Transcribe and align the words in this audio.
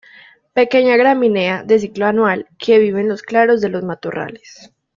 Pequeña 0.59 0.97
gramínea 0.97 1.61
de 1.63 1.77
ciclo 1.77 2.07
anual 2.07 2.47
que 2.57 2.79
vive 2.79 3.01
en 3.01 3.07
los 3.07 3.21
claros 3.21 3.61
de 3.61 3.69
los 3.69 3.83
matorrales. 3.83 4.73